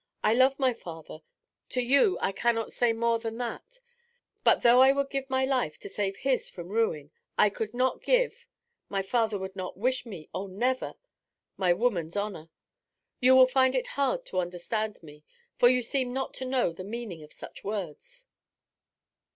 I 0.23 0.33
love 0.33 0.57
my 0.57 0.73
father; 0.73 1.19
to 1.69 1.79
you 1.83 2.17
I 2.19 2.31
cannot 2.31 2.73
say 2.73 2.91
more 2.91 3.19
than 3.19 3.37
that; 3.37 3.81
but 4.43 4.63
though 4.63 4.81
I 4.81 4.91
would 4.91 5.11
give 5.11 5.29
my 5.29 5.45
life 5.45 5.77
to 5.77 5.87
save 5.89 6.17
his 6.17 6.49
from 6.49 6.69
ruin, 6.69 7.11
I 7.37 7.51
could 7.51 7.75
not 7.75 8.01
give 8.01 8.47
my 8.89 9.03
father 9.03 9.37
would 9.37 9.55
not 9.55 9.77
wish 9.77 10.03
me, 10.07 10.27
oh 10.33 10.47
never! 10.47 10.95
my 11.55 11.71
woman's 11.71 12.17
honour. 12.17 12.49
You 13.19 13.35
will 13.35 13.45
find 13.45 13.75
it 13.75 13.85
hard 13.93 14.25
to 14.25 14.39
understand 14.39 15.03
me, 15.03 15.23
for 15.59 15.69
you 15.69 15.83
seem 15.83 16.13
not 16.13 16.33
to 16.37 16.45
know 16.45 16.71
the 16.73 16.83
meaning 16.83 17.21
of 17.21 17.31
such 17.31 17.63
words.' 17.63 18.25